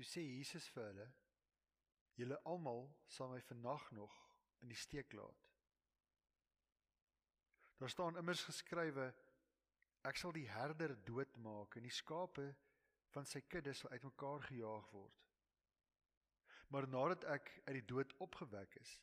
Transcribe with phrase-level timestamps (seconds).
[0.00, 1.06] Toe sê Jesus vir hulle:
[2.16, 4.14] "Julle almal sal my vannag nog
[4.64, 5.42] in die steek laat."
[7.76, 9.10] Daar staan immers geskrywe:
[10.08, 12.46] "Ek sal die herder doodmaak en die skape
[13.12, 15.20] van sy kudde sal uitmekaar gejaag word."
[16.72, 18.96] Maar nadat ek uit die dood opgewek is,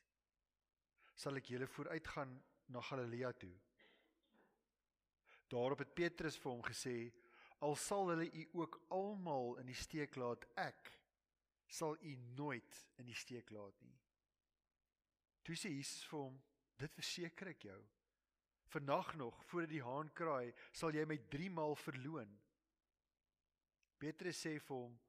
[1.14, 2.34] sal ek julle vooruitgaan
[2.73, 3.54] na Galilea toe.
[5.48, 6.98] Daarop het Petrus vir hom gesê:
[7.59, 10.91] "Al sal hulle u ook almal in die steek laat, ek
[11.67, 13.98] sal u nooit in die steek laat nie."
[15.43, 16.41] Toe sê Jesus vir hom:
[16.77, 17.85] "Dit verseker ek jou.
[18.67, 22.39] Vannag nog, voor die haan kraai, sal jy my 3 maal verloon."
[23.98, 24.99] Petrus sê vir hom: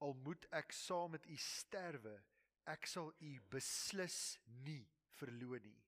[0.00, 2.22] "Al moet ek saam met u sterwe,
[2.64, 4.88] ek sal u beslis nie
[5.20, 5.84] verloon nie."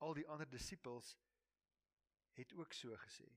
[0.00, 1.16] Al die ander disippels
[2.32, 3.28] het ook so gesê.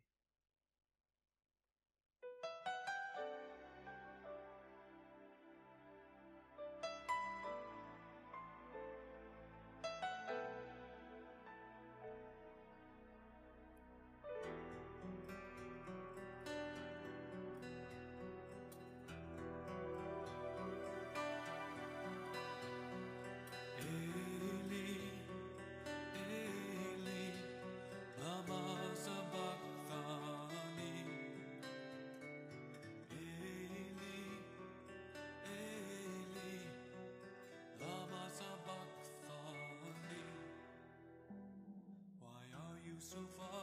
[43.14, 43.63] 春风。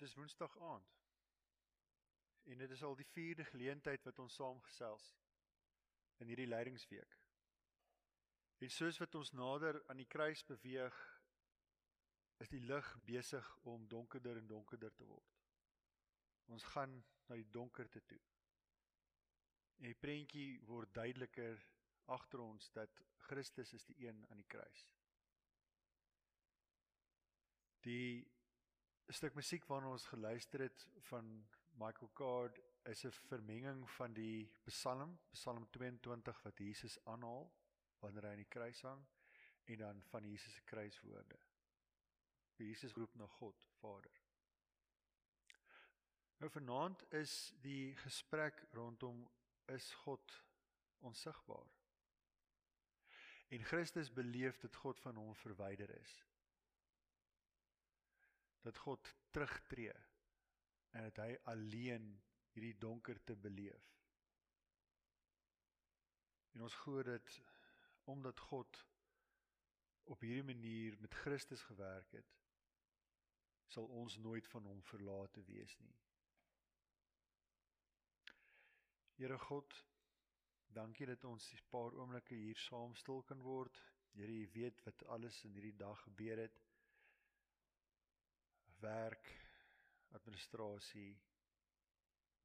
[0.00, 0.98] Dit is Woensdag aand.
[2.42, 5.08] En dit is al die 4de geleentheid wat ons saamgesels
[6.16, 7.18] in hierdie leidingsweek.
[8.64, 10.96] En soos wat ons nader aan die kruis beweeg,
[12.40, 15.36] is die lig besig om donkerder en donkerder te word.
[16.48, 16.96] Ons gaan
[17.28, 18.22] na die donkerte toe.
[19.84, 21.60] En die prentjie word duideliker
[22.16, 24.88] agter ons dat Christus is die een aan die kruis.
[27.84, 28.39] Die
[29.14, 31.26] stuk musiek waarna ons geluister het van
[31.78, 37.52] Michael Card is 'n vermenging van die Psalm, Psalm 22 wat Jesus aanhaal
[37.98, 39.06] wanneer hy aan die kruis hang
[39.64, 41.38] en dan van Jesus se kruiswoorde.
[42.56, 44.20] Jesus roep na God, Vader.
[46.36, 49.30] Nou vanaand is die gesprek rondom
[49.66, 50.44] is God
[50.98, 51.68] onsigbaar.
[53.48, 56.29] En Christus beleef dat God van hom verwyder is.
[58.64, 59.96] Dat God terugtreë
[60.90, 62.10] en dat hy alleen
[62.54, 63.86] hierdie donkerte beleef.
[66.54, 67.40] En ons glo dit
[68.10, 68.84] omdat God
[70.10, 72.38] op hierdie manier met Christus gewerk het,
[73.70, 75.94] sal ons nooit van hom verlate wees nie.
[79.20, 79.76] Here God,
[80.74, 83.80] dankie dat ons 'n paar oomblikke hier saam stil kan word.
[84.12, 86.60] Here, U weet wat alles in hierdie dag gebeur het.
[88.80, 89.30] Werk,
[90.16, 91.18] administrasie,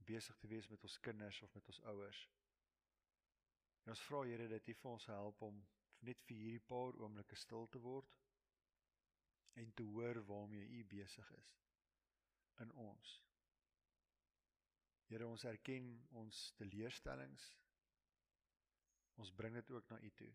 [0.06, 2.22] besig te wees met ons kinders of met ons ouers.
[3.86, 5.62] En ons vra Here dat U vir ons help om
[6.06, 8.18] net vir hierdie paar oomblikke stil te word
[9.62, 11.54] en te hoor waarmee U besig is
[12.64, 13.14] in ons.
[15.10, 15.90] Here, ons erken
[16.20, 17.46] ons teleurstellings.
[19.22, 20.32] Ons bring dit ook na U toe.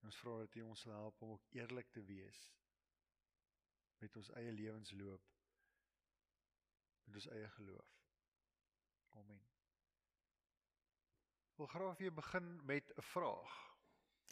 [0.00, 2.42] En ons vra dat U ons sal help om ook eerlik te wees
[4.04, 5.32] met ons eie lewensloop
[7.04, 7.90] met ons eie geloof.
[9.20, 9.42] Amen.
[11.52, 13.52] Ek wil graag weer begin met 'n vraag.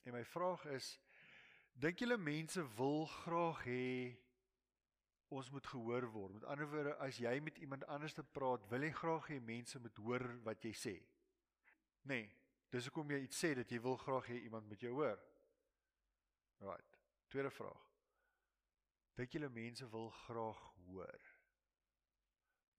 [0.05, 0.99] En my vraag is
[1.73, 4.17] dink julle mense wil graag hê
[5.29, 6.33] ons moet gehoor word?
[6.33, 9.79] Met ander woorde, as jy met iemand anders te praat, wil jy graag hê mense
[9.79, 10.97] moet hoor wat jy sê?
[12.03, 12.35] Nee,
[12.69, 15.19] dis hoekom jy iets sê dat jy wil graag hê iemand moet jou hoor.
[16.59, 16.99] Right.
[17.29, 17.92] Tweede vraag.
[19.15, 21.25] Dink julle mense wil graag hoor?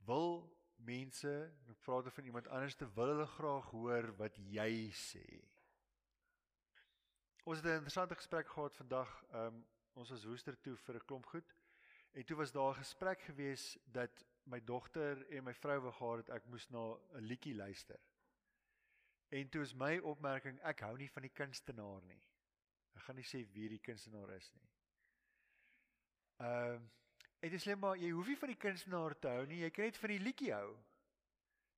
[0.08, 0.32] Wil
[0.76, 1.34] mense,
[1.70, 5.26] ek praat van iemand anders te wil hulle graag hoor wat jy sê?
[7.46, 9.12] Ons het 'n interessante gesprek gehad vandag.
[9.34, 11.56] Um ons was Woester toe vir 'n klomp goed.
[12.14, 16.18] En toe was daar 'n gesprek gewees dat my dogter en my vrou wou gehad
[16.18, 18.00] het ek moes na 'n liedjie luister.
[19.30, 22.24] En toe is my opmerking ek hou nie van die kunstenaar nie.
[22.96, 24.73] Ek gaan nie sê wie die kunstenaar is nie.
[26.40, 26.90] Um
[27.44, 29.86] en dit sê maar jy hoef nie van die kunstenaar te hou nie, jy kan
[29.86, 30.78] net van die liedjie hou.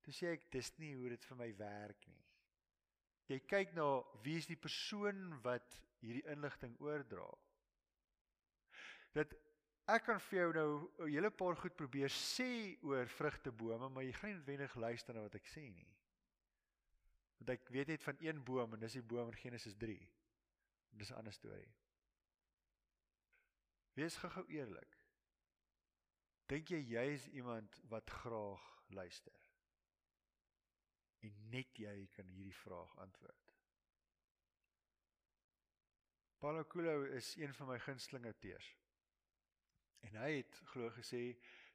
[0.06, 2.26] Toe sê ek dis nie hoe dit vir my werk nie
[3.32, 3.88] jy kyk na
[4.26, 7.28] wie is die persoon wat hierdie inligting oordra.
[9.16, 9.34] Dat
[9.90, 10.70] ek kan vir jou nou
[11.06, 15.22] 'n hele paar goed probeer sê oor vrugtebome, maar jy gaan nie noodwendig luister na
[15.22, 15.90] wat ek sê nie.
[17.40, 20.10] Want ek weet net van een boom en dis die boom in Genesis 3.
[20.92, 21.74] En dis 'n ander storie.
[23.96, 25.00] Wees gou-gou eerlik.
[26.52, 28.64] Dink jy jy is iemand wat graag
[28.94, 29.46] luister?
[31.26, 33.54] en net jy kan hierdie vraag antwoord.
[36.42, 38.68] Paulo Coelho is een van my gunsteling auteurs.
[40.06, 41.24] En hy het glo gesê,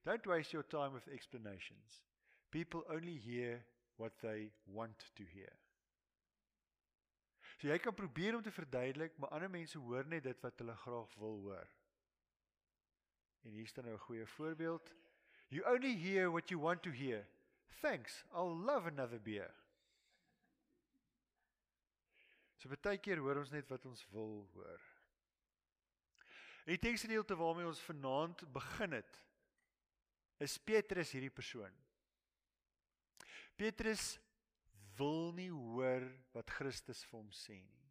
[0.06, 2.04] don't waste your time with explanations.
[2.50, 3.64] People only hear
[3.96, 5.56] what they want to hear.
[7.58, 10.76] So jy kan probeer om te verduidelik, maar ander mense hoor net dit wat hulle
[10.84, 11.68] graag wil hoor.
[13.42, 14.94] En hier staan nou 'n goeie voorbeeld.
[15.48, 17.26] You only hear what you want to hear.
[17.80, 19.54] Thanks, I'll love another beer.
[22.60, 24.80] So baie keer hoor ons net wat ons wil hoor.
[26.66, 29.20] En die teksgedeelte waarmee ons vanaand begin het
[30.44, 31.72] is Petrus hierdie persoon.
[33.56, 34.18] Petrus
[34.96, 37.88] wil nie hoor wat Christus vir hom sê nie.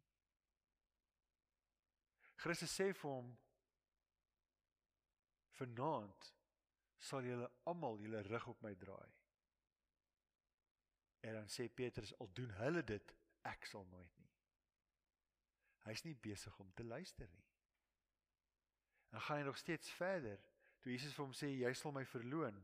[2.40, 3.28] Christus sê vir hom
[5.60, 6.32] vanaand
[7.00, 9.10] sal julle almal julle rug op my draai.
[11.20, 13.14] En dan sê Petrus, al doen hulle dit,
[13.48, 14.28] ek sal nooit nie.
[15.84, 17.46] Hy's nie besig om te luister nie.
[19.10, 20.40] Dan gaan hy nog steeds verder.
[20.80, 22.56] Toe Jesus vir hom sê, jy sal my verloon.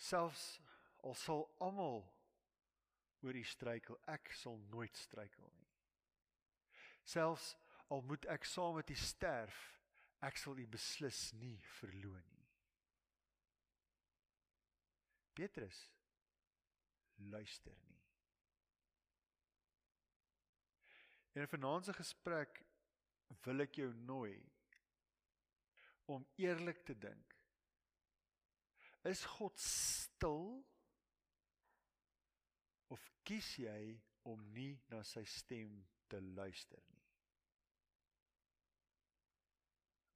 [0.00, 0.44] Selfs
[1.06, 2.02] al sal almal
[3.20, 5.68] oor u struikel, ek sal nooit struikel nie.
[7.04, 7.52] Selfs
[7.92, 9.58] al moet ek saam met u sterf,
[10.26, 12.48] ek sal u beslis nie verloon nie.
[15.34, 15.78] Petrus
[17.32, 17.98] luister nie.
[21.38, 22.62] In vanaand se gesprek
[23.44, 24.34] wil ek jou nooi
[26.10, 27.36] om eerlik te dink.
[29.08, 30.58] Is God stil
[32.92, 33.94] of kies jy
[34.28, 35.78] om nie na sy stem
[36.10, 36.99] te luister nie?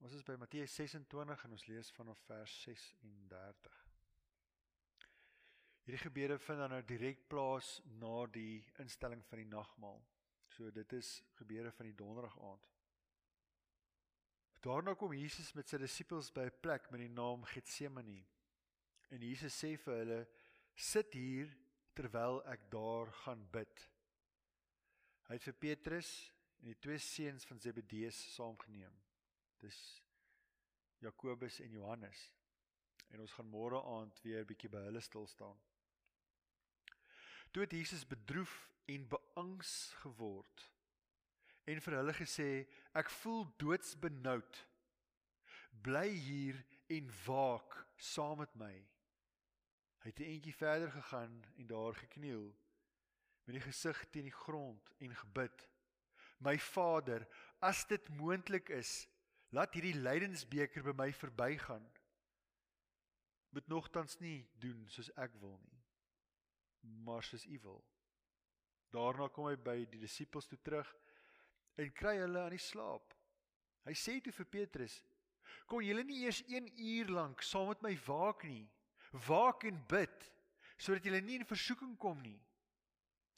[0.05, 3.77] Ons is by Matteus 26 en ons lees vanaf vers 36.
[5.87, 10.03] Hierdie gebede vind dan nou direk plaas na die instelling van die nagmaal.
[10.53, 12.67] So dit is gebeure van die donderdag aand.
[14.67, 18.27] Daarna kom Jesus met sy disippels by 'n plek met die naam Getsemane.
[19.09, 20.21] En Jesus sê vir hulle:
[20.77, 21.49] "Sit hier
[21.95, 23.89] terwyl ek daar gaan bid."
[25.29, 26.31] Hy het vir Petrus
[26.61, 29.14] en die twee seuns van Zebedeus saamgeneem.
[29.65, 29.81] Dis
[31.01, 32.29] Jakobus en Johannes.
[33.13, 35.57] En ons gaan môre aand weer bietjie by hulle stil staan.
[37.51, 38.55] Toe het Jesus bedroef
[38.93, 40.69] en beangs geword
[41.65, 42.49] en vir hulle gesê
[43.01, 44.59] ek voel doodsbenoud
[45.87, 46.59] bly hier
[46.93, 47.79] en waak
[48.11, 52.45] saam met my hy het 'n entjie verder gegaan en daar gekniel
[53.47, 55.67] met die gesig teen die grond en gebid
[56.39, 57.25] my vader
[57.61, 58.93] as dit moontlik is
[59.55, 61.87] laat hierdie lydensbeker by my verbygaan
[63.55, 65.83] moet nogtans nie doen soos ek wil nie
[67.07, 67.83] maar soos u wil
[68.95, 70.91] daarna kom hy by die disippels toe terug
[71.83, 73.15] en kry hulle aan die slaap.
[73.85, 75.01] Hy sê toe vir Petrus:
[75.67, 78.69] "Kon julle nie eers 1 uur lank saam met my waak nie?
[79.29, 80.31] Waak en bid
[80.77, 82.41] sodat julle nie in versoeking kom nie.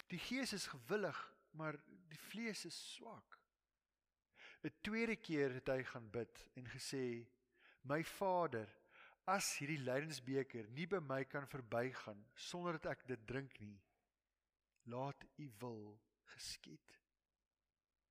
[0.09, 1.19] Die gees is gewillig,
[1.53, 1.77] maar
[2.09, 3.39] die vlees is swak."
[4.65, 7.27] 'n Tweede keer het hy gaan bid en gesê:
[7.83, 8.69] "My Vader,
[9.25, 13.81] as hierdie lydensbeker nie by my kan verbygaan sonder dat ek dit drink nie,
[14.85, 16.01] laat U wil
[16.35, 16.99] geskied."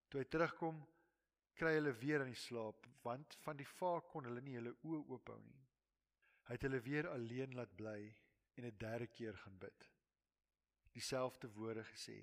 [0.09, 0.85] Toe hy terugkom,
[1.55, 5.03] kry hulle weer aan die slaap, want van die vaak kon hulle nie hulle oë
[5.15, 5.61] oophou nie.
[6.45, 7.99] Hy het hulle weer alleen laat bly
[8.55, 9.89] en 'n derde keer gaan bid.
[10.93, 12.17] Dieselfde woorde gesê.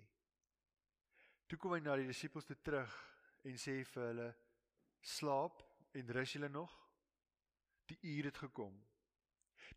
[1.47, 2.93] Toe kom hy na die disippels toe terug
[3.45, 4.31] en sê vir hulle:
[5.01, 6.73] "Slaap en rus julle nog?
[7.87, 8.79] Die uur het gekom.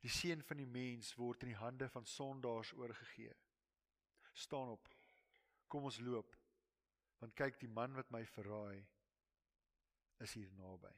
[0.02, 3.34] Die seun van die mens word in die hande van sondaars oorgegee.
[4.34, 4.90] Staan op.
[5.68, 6.36] Kom ons loop."
[7.26, 8.86] want kyk die man wat my verraai
[10.24, 10.92] is hier naby.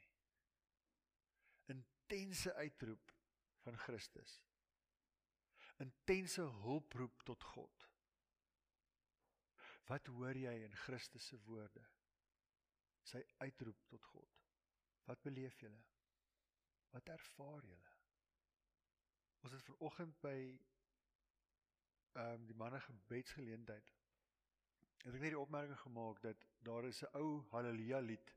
[1.74, 3.14] Intense uitroep
[3.64, 4.34] van Christus.
[5.84, 7.86] Intense hulproep tot God.
[9.88, 11.86] Wat hoor jy in Christus se woorde?
[13.08, 14.40] Sy uitroep tot God.
[15.08, 15.84] Wat beleef julle?
[16.92, 17.94] Wat ervaar julle?
[19.46, 20.38] Ons het ver oggend by
[22.18, 23.92] ehm um, die manne gebedsgeleentheid
[25.04, 28.34] het ek net die opmerking gemaak dat daar is 'n ou haleluja lied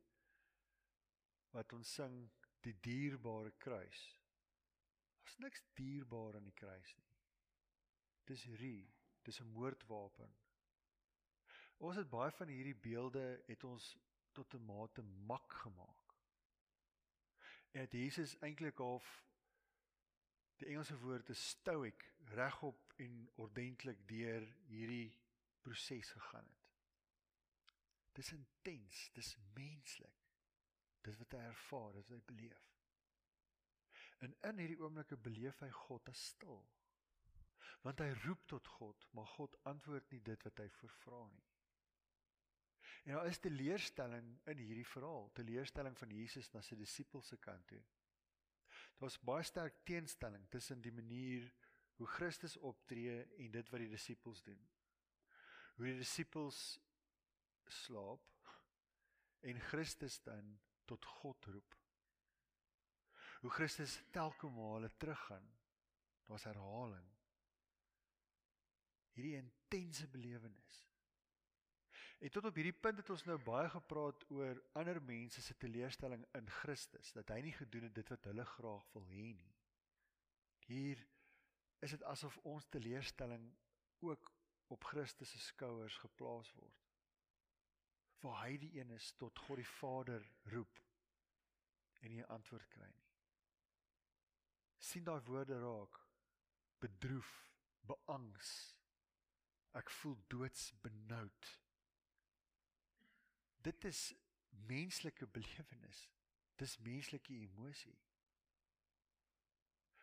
[1.56, 2.18] wat ons sing
[2.66, 4.00] die dierbare kruis.
[5.22, 7.16] Daar's niks dierbaar aan die kruis nie.
[8.24, 10.36] Dis rie, dis 'n moordwapen.
[11.76, 13.96] Ons het baie van hierdie beelde het ons
[14.32, 16.14] tot 'n mate mak gemaak.
[17.70, 19.08] En dit Jesus eintlik half
[20.60, 22.04] die Engelse woord is stoic
[22.36, 25.18] regop en ordentlik deur hierdie
[25.60, 26.66] proses gegaan het.
[28.12, 30.26] Dis intens, dis menslik.
[31.00, 32.66] Dis wat hy ervaar, dis wat hy beleef.
[34.20, 36.60] En in hierdie oomblikke beleef hy God as stil.
[37.86, 41.49] Want hy roep tot God, maar God antwoord nie dit wat hy voorvra nie.
[43.02, 47.66] En daar is teleurstelling in hierdie verhaal, teleurstelling van Jesus na sy disippels se kant
[47.70, 47.80] toe.
[49.00, 51.46] Daar was baie sterk teenstelling tussen die manier
[51.96, 54.60] hoe Christus optree en dit wat die disippels doen.
[55.76, 56.78] Hoe die disippels
[57.70, 58.52] slaap
[59.40, 61.76] en Christus dan tot God roep.
[63.40, 65.48] Hoe Christus telke male teruggaan.
[66.28, 67.08] Daar's herhaling.
[69.16, 70.89] Hierdie intense belewenis.
[72.20, 76.26] En tot op hierdie punt het ons nou baie gepraat oor ander mense se teleurstelling
[76.36, 79.54] in Christus, dat hy nie gedoen het dit wat hulle graag wil hê nie.
[80.68, 81.00] Hier
[81.80, 83.48] is dit asof ons teleurstelling
[84.04, 84.30] ook
[84.70, 86.86] op Christus se skouers geplaas word
[88.20, 90.80] waar hy die een is tot God die Vader roep
[92.04, 93.08] en nie antwoord kry nie.
[94.80, 95.96] sien daai woorde raak
[96.80, 97.30] bedroef,
[97.84, 98.50] beangs.
[99.76, 101.48] Ek voel doodsbenoud.
[103.62, 104.14] Dit is
[104.66, 106.08] menslike belewenis.
[106.56, 107.98] Dis menslike emosie.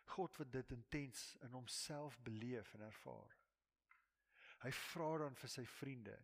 [0.04, 3.36] God wat dit intens in homself beleef en ervaar.
[4.64, 6.16] Hy vra dan vir sy vriende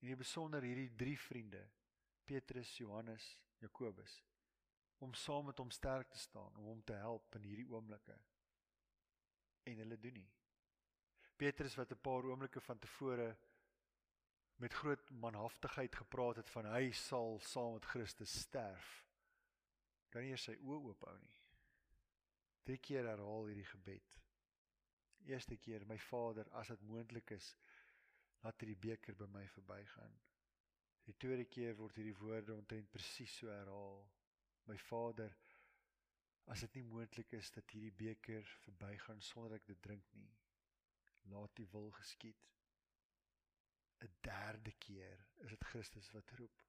[0.00, 1.60] En in besonder hierdie drie vriende,
[2.24, 4.22] Petrus, Johannes, Jakobus,
[5.04, 8.16] om saam met hom sterk te staan, om hom te help in hierdie oomblikke.
[9.68, 10.30] En hulle doen nie.
[11.36, 13.36] Petrus wat 'n paar oomblikke van tevore
[14.60, 18.88] met groot manhaftigheid gepraat het van hy sal saam met Christus sterf.
[20.12, 21.36] Kan nie eers sy oë oop hou nie.
[22.68, 24.18] Drie keer herhaal hierdie gebed.
[25.30, 27.54] Eerste keer, my Vader, as dit moontlik is,
[28.44, 30.18] laat hierdie beker by my verbygaan.
[31.08, 34.04] Die tweede keer word hierdie woorde omtrent presies so herhaal.
[34.68, 35.32] My Vader,
[36.52, 40.30] as dit nie moontlik is dat hierdie beker verbygaan sonder ek dit drink nie,
[41.32, 42.50] laat U wil geskied.
[44.00, 46.62] 'n Derde keer is dit Christus wat roep.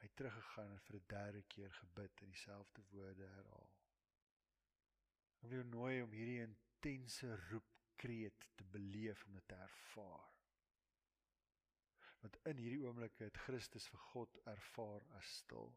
[0.00, 3.70] Hy het teruggegaan en vir 'n derde keer gebid en dieselfde woorde herhaal.
[5.34, 10.30] Ek wil jou nooi om hierdie intense roepkreet te beleef om dit te ervaar.
[12.20, 15.72] Want in hierdie oomblik het Christus vir God ervaar as stil.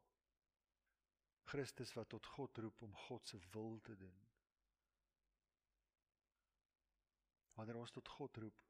[1.51, 4.19] Christus wat tot God roep om God se wil te doen.
[7.53, 8.63] Wanneer ons tot God roep,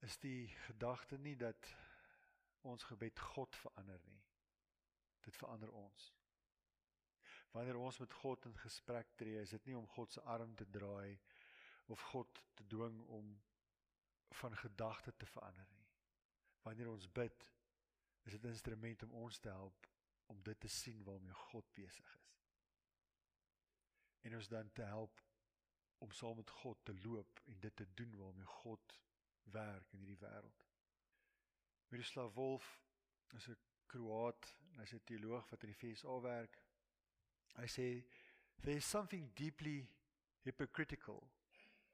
[0.00, 1.68] is die gedagte nie dat
[2.68, 4.22] ons gebed God verander nie.
[5.24, 6.08] Dit verander ons.
[7.50, 10.66] Wanneer ons met God in gesprek tree, is dit nie om God se arm te
[10.70, 11.18] draai
[11.90, 13.32] of God te dwing om
[14.40, 15.88] van gedagte te verander nie.
[16.62, 17.48] Wanneer ons bid,
[18.22, 19.88] is dit 'n instrument om ons te help
[20.26, 22.36] om dit te sien waarmee God besig is.
[24.20, 25.22] En ons dan te help
[25.98, 29.00] om saam met God te loop en dit te doen waarmee God
[29.44, 30.66] werk in hierdie wêreld.
[31.90, 32.80] Miroslav Wolf
[33.34, 33.56] is 'n
[33.86, 36.58] Kroaat, hy's 'n teoloog wat in die FSA werk.
[37.56, 37.86] Hy sê
[38.62, 39.88] there's something deeply
[40.42, 41.30] hypocritical,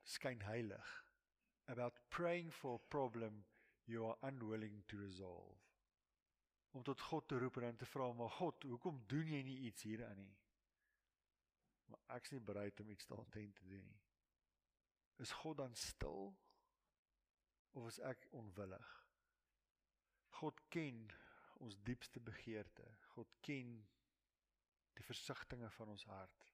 [0.02, 1.04] skynheilig
[1.66, 3.44] about praying for a problem
[3.86, 5.58] you are unwilling to resolve.
[6.70, 9.58] Om tot God te roep en dan te vra, "Maar God, hoekom doen jy nie
[9.58, 10.36] iets hieraan nie?"
[11.86, 14.00] Maar ek's nie bereid om iets daarteen te doen nie.
[15.16, 16.36] Is God dan stil?
[17.76, 18.92] Of is ek onwillig?
[20.40, 21.06] God ken
[21.64, 22.86] ons diepste begeerte.
[23.14, 23.76] God ken
[24.96, 26.46] die versigtings van ons hart.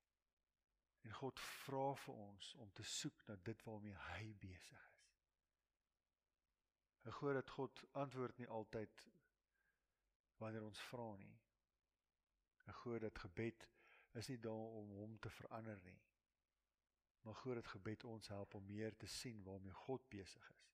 [1.03, 5.09] En God vra vir ons om te soek na dit waarmee hy besig is.
[7.11, 9.07] Ek glo dat God antwoord nie altyd
[10.43, 11.35] wanneer ons vra nie.
[12.71, 13.67] Ek glo dat gebed
[14.19, 15.99] is nie daar om hom te verander nie.
[17.23, 20.72] Maar glo dat gebed ons help om meer te sien waarmee God besig is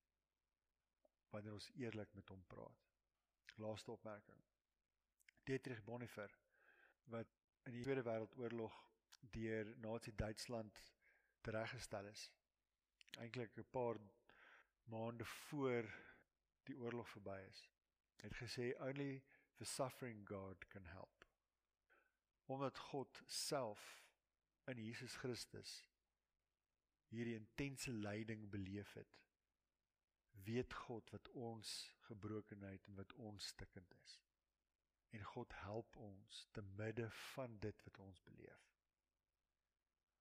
[1.31, 2.85] wanneer ons eerlik met hom praat.
[3.57, 4.43] Laaste opmerking.
[5.45, 6.35] Dietrich Bonhoeffer
[7.13, 7.31] wat
[7.69, 8.75] in die Tweede Wêreldoorlog
[9.35, 10.83] deur Nazi Duitsland
[11.41, 12.29] tereggestel is.
[13.19, 13.99] Eintlik 'n paar
[14.85, 15.89] maande voor
[16.69, 17.69] die oorlog verby is.
[18.17, 19.25] Het gesê only
[19.57, 21.27] the suffering God can help.
[22.47, 24.03] Omdat God self
[24.65, 25.89] in Jesus Christus
[27.09, 29.28] hierdie intense lyding beleef het
[30.45, 31.75] weet God wat ons
[32.09, 34.19] gebrokenheid en wat ons stikkend is.
[35.17, 38.65] En God help ons te midde van dit wat ons beleef.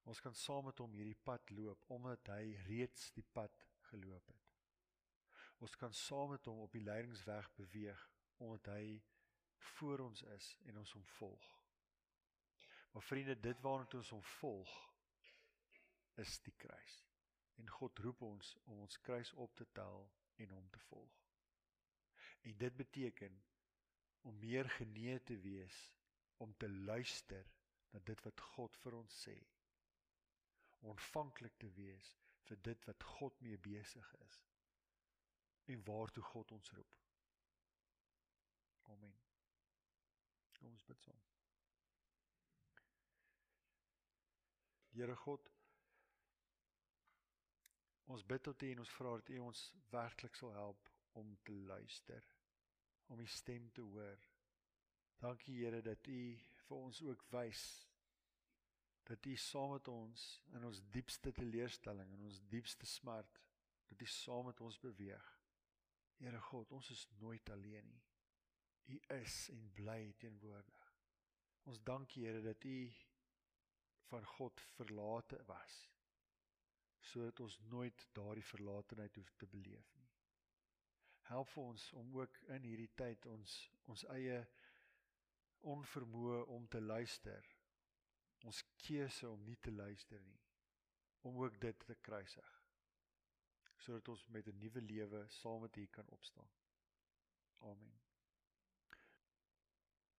[0.08, 4.54] Ons kan saam met hom hierdie pad loop omdat hy reeds die pad geloop het.
[5.60, 8.04] Ons kan saam met hom op die lydingsweg beweeg
[8.38, 9.00] omdat hy
[9.74, 11.48] voor ons is en ons hom volg.
[12.94, 14.74] Maar vriende, dit waarna ons hom volg
[16.22, 17.07] is die kruis.
[17.62, 20.10] En God roep ons om ons kruis op te tel
[20.44, 21.22] en hom te volg.
[22.42, 23.44] En dit beteken
[24.22, 25.78] om meer genee te wees
[26.38, 27.50] om te luister
[27.90, 29.38] na dit wat God vir ons sê.
[30.92, 32.14] Ontvanklik te wees
[32.48, 34.44] vir dit wat God mee besig is
[35.74, 36.94] en waartoe God ons roep.
[38.94, 39.16] Amen.
[40.60, 41.26] Kom ons bid saam.
[44.96, 45.50] Here God,
[48.08, 50.90] Ons bid tot U en ons vra dat U ons werklik sal help
[51.20, 52.24] om te luister,
[53.12, 54.22] om U stem te hoor.
[55.20, 56.22] Dankie Here dat U
[56.68, 57.64] vir ons ook wys
[59.08, 60.24] dat U saam met ons
[60.56, 63.42] in ons diepste teleurstelling en ons diepste smart
[63.92, 65.28] dat U saam met ons beweeg.
[66.22, 68.06] Here God, ons is nooit alleen nie.
[68.96, 70.88] U is en bly teenwoordig.
[71.68, 72.80] Ons dankie Here dat U
[74.08, 75.84] van God verlate was
[77.00, 80.10] sodat ons nooit daardie verlatenheid hoef te beleef nie.
[81.28, 83.58] Help vir ons om ook in hierdie tyd ons
[83.88, 84.42] ons eie
[85.68, 87.48] onvermoë om te luister,
[88.46, 90.40] ons keuse om nie te luister nie,
[91.22, 92.54] om ook dit te kruisig
[93.78, 96.50] sodat ons met 'n nuwe lewe saam met U kan opstaan.
[97.58, 98.00] Amen.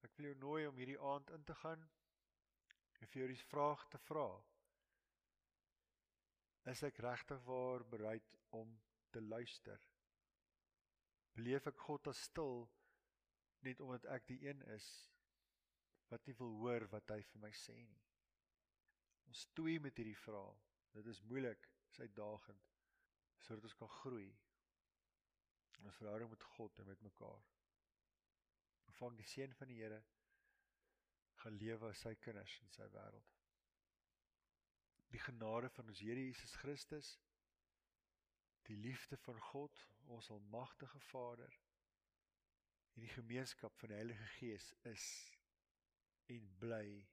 [0.01, 1.83] Ek wil jou nooi om hierdie aand in te gaan
[3.01, 4.29] en vir jou die vraag te vra
[6.68, 8.74] is ek regtig waar bereid om
[9.14, 9.81] te luister?
[11.37, 12.66] Beleef ek God as stil
[13.66, 14.88] net omdat ek die een is
[16.11, 18.02] wat nie wil hoor wat hy vir my sê nie?
[19.28, 20.66] Ons stoei met hierdie vraag.
[20.96, 22.64] Dit is moeilik, is uitdagend
[23.44, 24.28] sodat ons kan groei.
[25.87, 27.44] Ons verhouding met God en met mekaar.
[28.90, 30.00] Ontvang die seën van die Here
[31.38, 33.38] gaan lewe as sy kinders in sy wêreld.
[35.09, 37.18] Die genade van ons Here Jesus Christus,
[38.68, 41.55] die liefde van God, ons almagtige Vader
[42.94, 45.07] en die gemeenskap van die Heilige Gees is
[46.27, 47.07] en bly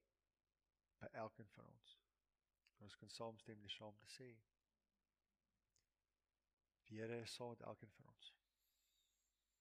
[0.99, 1.97] by elkeen van ons.
[2.84, 4.31] Ons kan saamstem die saam te sê.
[6.89, 8.34] Die Here is saam met elkeen van ons.